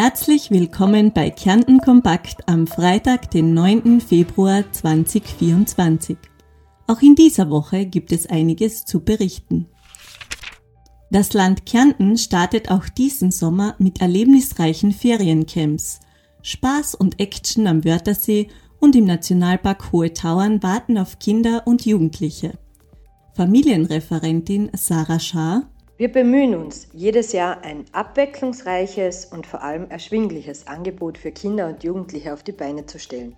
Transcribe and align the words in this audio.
Herzlich 0.00 0.52
willkommen 0.52 1.12
bei 1.12 1.28
Kärnten 1.28 1.80
Kompakt 1.80 2.48
am 2.48 2.68
Freitag, 2.68 3.32
den 3.32 3.52
9. 3.52 4.00
Februar 4.00 4.62
2024. 4.70 6.16
Auch 6.86 7.02
in 7.02 7.16
dieser 7.16 7.50
Woche 7.50 7.84
gibt 7.84 8.12
es 8.12 8.26
einiges 8.26 8.84
zu 8.84 9.00
berichten. 9.00 9.66
Das 11.10 11.32
Land 11.32 11.66
Kärnten 11.66 12.16
startet 12.16 12.70
auch 12.70 12.88
diesen 12.88 13.32
Sommer 13.32 13.74
mit 13.80 14.00
erlebnisreichen 14.00 14.92
Feriencamps. 14.92 15.98
Spaß 16.42 16.94
und 16.94 17.18
Action 17.18 17.66
am 17.66 17.84
Wörthersee 17.84 18.46
und 18.78 18.94
im 18.94 19.04
Nationalpark 19.04 19.90
Hohe 19.90 20.12
Tauern 20.12 20.62
warten 20.62 20.96
auf 20.96 21.18
Kinder 21.18 21.62
und 21.66 21.84
Jugendliche. 21.86 22.56
Familienreferentin 23.34 24.70
Sarah 24.74 25.18
Schaar 25.18 25.68
wir 25.98 26.12
bemühen 26.12 26.54
uns, 26.54 26.86
jedes 26.92 27.32
Jahr 27.32 27.64
ein 27.64 27.84
abwechslungsreiches 27.90 29.24
und 29.24 29.48
vor 29.48 29.64
allem 29.64 29.90
erschwingliches 29.90 30.68
Angebot 30.68 31.18
für 31.18 31.32
Kinder 31.32 31.66
und 31.66 31.82
Jugendliche 31.82 32.32
auf 32.32 32.44
die 32.44 32.52
Beine 32.52 32.86
zu 32.86 33.00
stellen. 33.00 33.34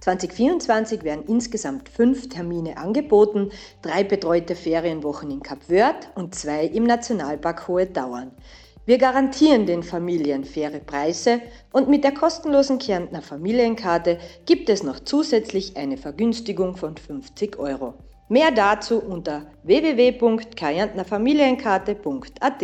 2024 0.00 1.02
werden 1.02 1.24
insgesamt 1.26 1.88
fünf 1.88 2.28
Termine 2.28 2.76
angeboten, 2.76 3.50
drei 3.82 4.04
betreute 4.04 4.54
Ferienwochen 4.54 5.28
in 5.32 5.42
Kap 5.42 5.68
Wörth 5.68 6.08
und 6.14 6.36
zwei 6.36 6.66
im 6.66 6.84
Nationalpark 6.84 7.66
Hohe 7.66 7.86
Dauern. 7.86 8.30
Wir 8.86 8.98
garantieren 8.98 9.66
den 9.66 9.82
Familien 9.82 10.44
faire 10.44 10.78
Preise 10.78 11.40
und 11.72 11.88
mit 11.88 12.04
der 12.04 12.14
kostenlosen 12.14 12.78
Kärntner 12.78 13.22
Familienkarte 13.22 14.18
gibt 14.46 14.68
es 14.68 14.84
noch 14.84 15.00
zusätzlich 15.00 15.76
eine 15.76 15.96
Vergünstigung 15.96 16.76
von 16.76 16.96
50 16.96 17.58
Euro. 17.58 17.94
Mehr 18.28 18.50
dazu 18.50 18.98
unter 18.98 19.46
www.kärntnerfamilienkarte.at. 19.64 22.62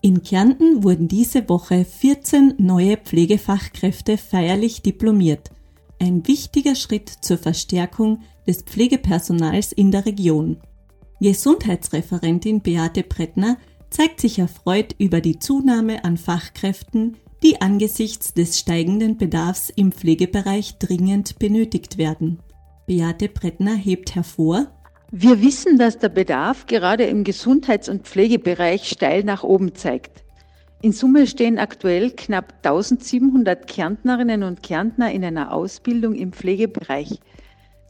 In 0.00 0.22
Kärnten 0.22 0.84
wurden 0.84 1.08
diese 1.08 1.48
Woche 1.48 1.84
14 1.84 2.54
neue 2.58 2.96
Pflegefachkräfte 2.98 4.18
feierlich 4.18 4.82
diplomiert. 4.82 5.50
Ein 5.98 6.26
wichtiger 6.26 6.74
Schritt 6.74 7.08
zur 7.08 7.38
Verstärkung 7.38 8.20
des 8.46 8.62
Pflegepersonals 8.62 9.72
in 9.72 9.90
der 9.90 10.06
Region. 10.06 10.60
Gesundheitsreferentin 11.20 12.60
Beate 12.60 13.02
Brettner 13.02 13.56
zeigt 13.90 14.20
sich 14.20 14.38
erfreut 14.38 14.94
über 14.98 15.20
die 15.20 15.38
Zunahme 15.38 16.04
an 16.04 16.16
Fachkräften, 16.16 17.16
die 17.42 17.60
angesichts 17.60 18.34
des 18.34 18.58
steigenden 18.58 19.16
Bedarfs 19.16 19.70
im 19.70 19.92
Pflegebereich 19.92 20.78
dringend 20.78 21.38
benötigt 21.38 21.98
werden. 21.98 22.40
Beate 22.86 23.30
Brettner 23.30 23.74
hebt 23.74 24.14
hervor, 24.14 24.66
wir 25.10 25.40
wissen, 25.40 25.78
dass 25.78 25.98
der 25.98 26.10
Bedarf 26.10 26.66
gerade 26.66 27.04
im 27.04 27.24
Gesundheits- 27.24 27.88
und 27.88 28.02
Pflegebereich 28.02 28.90
steil 28.90 29.24
nach 29.24 29.42
oben 29.42 29.74
zeigt. 29.74 30.22
In 30.82 30.92
Summe 30.92 31.26
stehen 31.26 31.58
aktuell 31.58 32.10
knapp 32.10 32.52
1700 32.62 33.66
Kärntnerinnen 33.66 34.42
und 34.42 34.62
Kärntner 34.62 35.10
in 35.12 35.24
einer 35.24 35.54
Ausbildung 35.54 36.14
im 36.14 36.34
Pflegebereich. 36.34 37.20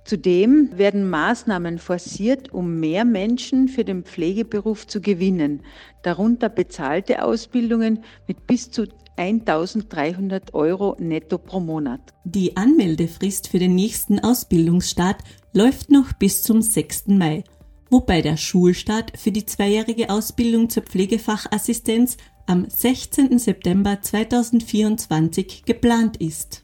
Zudem 0.04 0.68
werden 0.76 1.08
Maßnahmen 1.08 1.78
forciert, 1.78 2.52
um 2.52 2.78
mehr 2.78 3.06
Menschen 3.06 3.68
für 3.68 3.84
den 3.84 4.04
Pflegeberuf 4.04 4.86
zu 4.86 5.00
gewinnen, 5.00 5.62
darunter 6.02 6.50
bezahlte 6.50 7.24
Ausbildungen 7.24 8.00
mit 8.28 8.46
bis 8.46 8.70
zu 8.70 8.86
1300 9.16 10.52
Euro 10.52 10.96
netto 10.98 11.38
pro 11.38 11.60
Monat. 11.60 12.00
Die 12.24 12.56
Anmeldefrist 12.56 13.48
für 13.48 13.58
den 13.58 13.74
nächsten 13.74 14.18
Ausbildungsstart 14.18 15.22
läuft 15.54 15.90
noch 15.90 16.12
bis 16.12 16.42
zum 16.42 16.60
6. 16.60 17.06
Mai, 17.08 17.44
wobei 17.88 18.20
der 18.20 18.36
Schulstart 18.36 19.12
für 19.16 19.32
die 19.32 19.46
zweijährige 19.46 20.10
Ausbildung 20.10 20.68
zur 20.68 20.82
Pflegefachassistenz 20.82 22.18
am 22.46 22.68
16. 22.68 23.38
September 23.38 24.02
2024 24.02 25.64
geplant 25.64 26.18
ist. 26.18 26.63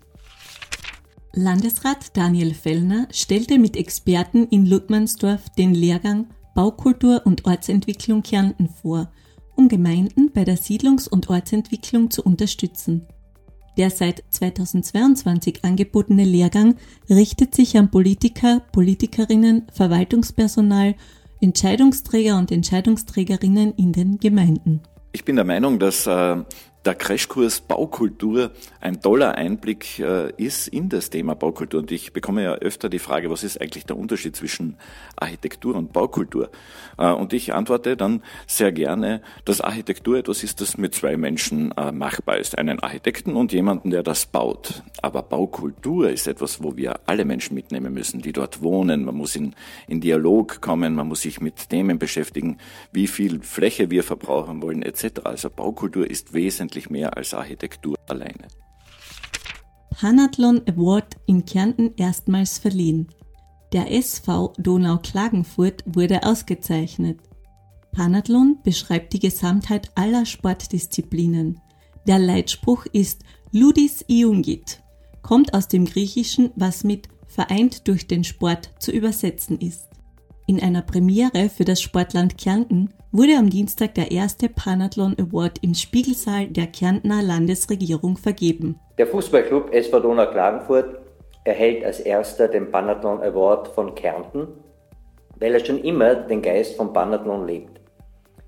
Landesrat 1.32 2.16
Daniel 2.16 2.54
Fellner 2.54 3.06
stellte 3.12 3.58
mit 3.58 3.76
Experten 3.76 4.46
in 4.48 4.66
Ludmansdorf 4.66 5.48
den 5.50 5.74
Lehrgang 5.74 6.26
Baukultur 6.54 7.22
und 7.24 7.44
Ortsentwicklung 7.44 8.22
Kärnten 8.22 8.68
vor– 8.68 9.10
um 9.60 9.68
Gemeinden 9.68 10.30
bei 10.32 10.44
der 10.44 10.56
Siedlungs- 10.56 11.06
und 11.06 11.28
Ortsentwicklung 11.28 12.10
zu 12.10 12.22
unterstützen. 12.22 13.06
Der 13.76 13.90
seit 13.90 14.24
2022 14.30 15.64
angebotene 15.64 16.24
Lehrgang 16.24 16.76
richtet 17.10 17.54
sich 17.54 17.76
an 17.76 17.90
Politiker, 17.90 18.62
Politikerinnen, 18.72 19.66
Verwaltungspersonal, 19.72 20.94
Entscheidungsträger 21.42 22.38
und 22.38 22.50
Entscheidungsträgerinnen 22.50 23.74
in 23.74 23.92
den 23.92 24.18
Gemeinden. 24.18 24.80
Ich 25.12 25.26
bin 25.26 25.36
der 25.36 25.44
Meinung, 25.44 25.78
dass 25.78 26.06
äh, 26.06 26.36
der 26.84 26.94
Crashkurs 26.94 27.60
Baukultur 27.60 28.52
ein 28.80 29.02
toller 29.02 29.34
Einblick 29.34 29.98
äh, 29.98 30.32
ist 30.38 30.68
in 30.68 30.88
das 30.88 31.10
Thema 31.10 31.34
Baukultur. 31.34 31.80
Und 31.80 31.92
ich 31.92 32.14
bekomme 32.14 32.42
ja 32.42 32.54
öfter 32.54 32.88
die 32.88 32.98
Frage, 32.98 33.30
was 33.30 33.44
ist 33.44 33.60
eigentlich 33.60 33.84
der 33.84 33.98
Unterschied 33.98 34.34
zwischen 34.34 34.76
Architektur 35.16 35.74
und 35.74 35.92
Baukultur? 35.92 36.50
Äh, 36.96 37.12
und 37.12 37.34
ich 37.34 37.52
antworte 37.52 37.98
dann 37.98 38.22
sehr 38.46 38.72
gerne, 38.72 39.20
dass 39.44 39.60
Architektur 39.60 40.16
etwas 40.16 40.42
ist, 40.42 40.62
das 40.62 40.78
mit 40.78 40.94
zwei 40.94 41.18
Menschen 41.18 41.72
äh, 41.72 41.92
machbar 41.92 42.38
ist. 42.38 42.56
Einen 42.56 42.80
Architekten 42.80 43.36
und 43.36 43.52
jemanden, 43.52 43.90
der 43.90 44.02
das 44.02 44.24
baut. 44.24 44.82
Aber 45.02 45.22
Baukultur 45.22 46.08
ist 46.10 46.26
etwas, 46.26 46.62
wo 46.62 46.78
wir 46.78 47.00
alle 47.04 47.26
Menschen 47.26 47.54
mitnehmen 47.54 47.92
müssen, 47.92 48.22
die 48.22 48.32
dort 48.32 48.62
wohnen. 48.62 49.04
Man 49.04 49.16
muss 49.16 49.36
in, 49.36 49.54
in 49.86 50.00
Dialog 50.00 50.62
kommen, 50.62 50.94
man 50.94 51.08
muss 51.08 51.20
sich 51.20 51.42
mit 51.42 51.68
Themen 51.68 51.98
beschäftigen, 51.98 52.56
wie 52.90 53.06
viel 53.06 53.42
Fläche 53.42 53.90
wir 53.90 54.02
verbrauchen 54.02 54.62
wollen, 54.62 54.82
etc. 54.82 55.20
Also 55.24 55.50
Baukultur 55.50 56.10
ist 56.10 56.32
wesentlich 56.32 56.69
wesentlich 56.70 56.90
mehr 56.90 57.16
als 57.16 57.34
Architektur 57.34 57.96
alleine. 58.06 58.48
Panathlon 59.90 60.62
Award 60.68 61.16
in 61.26 61.44
Kärnten 61.44 61.92
erstmals 61.96 62.58
verliehen. 62.58 63.08
Der 63.72 63.92
SV 63.92 64.52
Donau 64.56 64.98
Klagenfurt 64.98 65.82
wurde 65.84 66.22
ausgezeichnet. 66.22 67.18
Panathlon 67.92 68.58
beschreibt 68.62 69.12
die 69.12 69.18
Gesamtheit 69.18 69.90
aller 69.96 70.24
Sportdisziplinen. 70.26 71.60
Der 72.06 72.18
Leitspruch 72.18 72.86
ist 72.86 73.22
Ludis 73.52 74.04
Iungit, 74.08 74.80
kommt 75.22 75.52
aus 75.54 75.66
dem 75.68 75.84
Griechischen, 75.84 76.50
was 76.54 76.84
mit 76.84 77.08
vereint 77.26 77.88
durch 77.88 78.06
den 78.06 78.24
Sport 78.24 78.70
zu 78.78 78.92
übersetzen 78.92 79.58
ist. 79.58 79.89
In 80.46 80.60
einer 80.62 80.82
Premiere 80.82 81.48
für 81.48 81.64
das 81.64 81.80
Sportland 81.80 82.36
Kärnten 82.36 82.92
wurde 83.12 83.36
am 83.36 83.50
Dienstag 83.50 83.94
der 83.94 84.10
erste 84.10 84.48
Panathlon 84.48 85.16
Award 85.18 85.58
im 85.62 85.74
Spiegelsaal 85.74 86.46
der 86.46 86.66
Kärntner 86.66 87.22
Landesregierung 87.22 88.16
vergeben. 88.16 88.80
Der 88.98 89.06
Fußballclub 89.06 89.72
SV 89.72 90.00
Donau 90.00 90.30
Klagenfurt 90.30 90.98
erhält 91.44 91.84
als 91.84 92.00
erster 92.00 92.48
den 92.48 92.70
Panathlon 92.70 93.22
Award 93.22 93.68
von 93.68 93.94
Kärnten, 93.94 94.48
weil 95.38 95.54
er 95.54 95.64
schon 95.64 95.82
immer 95.82 96.14
den 96.14 96.42
Geist 96.42 96.76
von 96.76 96.92
Panathlon 96.92 97.46
lebt. 97.46 97.80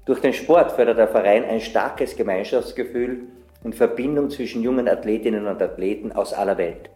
Durch 0.04 0.20
den 0.20 0.32
Sport 0.32 0.72
fördert 0.72 0.98
der 0.98 1.08
Verein 1.08 1.44
ein 1.44 1.60
starkes 1.60 2.16
Gemeinschaftsgefühl 2.16 3.28
und 3.62 3.74
Verbindung 3.74 4.30
zwischen 4.30 4.62
jungen 4.62 4.88
Athletinnen 4.88 5.46
und 5.46 5.62
Athleten 5.62 6.12
aus 6.12 6.32
aller 6.32 6.58
Welt. 6.58 6.90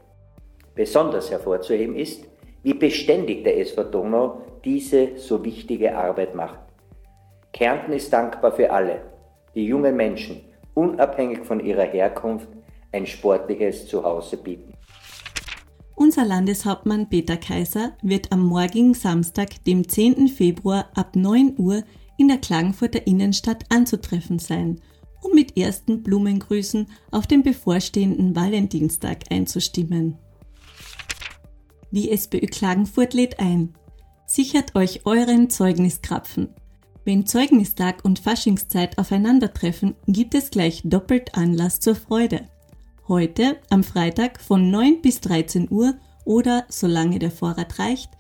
Besonders 0.75 1.31
hervorzuheben 1.31 1.97
ist, 1.97 2.25
wie 2.67 2.75
beständig 2.75 3.45
der 3.45 3.61
SV 3.61 3.85
Donau 3.85 4.41
diese 4.65 5.17
so 5.19 5.45
wichtige 5.45 5.97
Arbeit 5.97 6.35
macht. 6.35 6.59
Kärnten 7.53 7.93
ist 7.93 8.13
dankbar 8.13 8.51
für 8.51 8.73
alle, 8.73 9.03
die 9.55 9.67
jungen 9.67 9.95
Menschen, 9.95 10.41
unabhängig 10.75 11.45
von 11.45 11.65
ihrer 11.65 11.85
Herkunft, 11.85 12.49
ein 12.91 13.07
sportliches 13.07 13.87
Zuhause 13.87 14.37
bieten. 14.37 14.75
Unser 15.95 16.25
Landeshauptmann 16.25 17.09
Peter 17.09 17.37
Kaiser 17.37 17.93
wird 18.03 18.33
am 18.33 18.45
morgigen 18.45 18.95
Samstag, 18.95 19.63
dem 19.65 19.89
10. 19.89 20.27
Februar 20.27 20.91
ab 20.97 21.15
9 21.15 21.55
Uhr 21.59 21.85
in 22.19 22.27
der 22.27 22.39
Klagenfurter 22.39 23.07
Innenstadt 23.07 23.63
anzutreffen 23.69 24.41
sein, 24.41 24.81
um 25.23 25.37
mit 25.37 25.57
ersten 25.57 26.03
Blumengrüßen 26.03 26.89
auf 27.13 27.29
den 27.29 27.45
bevorstehenden 27.45 28.35
Valentinstag 28.35 29.19
einzustimmen. 29.31 30.19
Die 31.91 32.11
SPÖ 32.11 32.47
Klagenfurt 32.47 33.15
lädt 33.15 33.39
ein. 33.39 33.75
Sichert 34.27 34.75
euch 34.75 35.07
euren 35.07 35.51
Zeugniskrapfen. 35.51 36.49
Wenn 37.05 37.27
Zeugnistag 37.27 38.05
und 38.05 38.19
Faschingszeit 38.19 38.99
aufeinandertreffen, 38.99 39.95
gibt 40.09 40.35
es 40.35 40.51
gleich 40.51 40.83
doppelt 40.85 41.37
Anlass 41.37 41.79
zur 41.79 41.95
Freude. 41.95 42.47
Heute, 43.07 43.59
am 43.71 43.85
Freitag 43.85 44.41
von 44.41 44.71
9 44.71 45.01
bis 45.01 45.21
13 45.21 45.69
Uhr 45.71 45.95
oder 46.25 46.65
solange 46.69 47.21
der 47.21 47.31
Vorrat 47.31 47.79
reicht, 47.79 48.11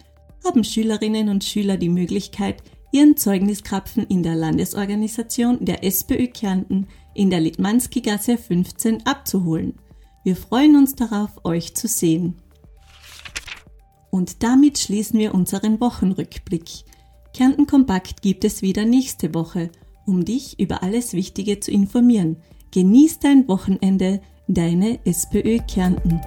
haben 0.44 0.62
Schülerinnen 0.62 1.28
und 1.28 1.42
Schüler 1.42 1.76
die 1.76 1.88
Möglichkeit, 1.88 2.62
ihren 2.92 3.16
Zeugniskrapfen 3.16 4.06
in 4.06 4.22
der 4.22 4.36
Landesorganisation 4.36 5.64
der 5.64 5.82
SPÖ 5.82 6.28
Kärnten 6.28 6.86
in 7.14 7.30
der 7.30 7.40
Litmanski-Gasse 7.40 8.38
15 8.38 9.04
abzuholen. 9.04 9.74
Wir 10.22 10.36
freuen 10.36 10.76
uns 10.76 10.94
darauf, 10.94 11.44
euch 11.44 11.74
zu 11.74 11.88
sehen. 11.88 12.36
Und 14.10 14.42
damit 14.42 14.78
schließen 14.78 15.18
wir 15.18 15.34
unseren 15.34 15.80
Wochenrückblick. 15.80 16.84
Kärnten 17.34 17.66
Kompakt 17.66 18.22
gibt 18.22 18.44
es 18.44 18.62
wieder 18.62 18.84
nächste 18.84 19.34
Woche, 19.34 19.70
um 20.06 20.24
dich 20.24 20.58
über 20.58 20.82
alles 20.82 21.12
Wichtige 21.12 21.60
zu 21.60 21.70
informieren. 21.70 22.36
Genieß 22.70 23.18
dein 23.18 23.46
Wochenende, 23.48 24.20
deine 24.48 24.98
SPÖ 25.04 25.58
Kärnten. 25.58 26.20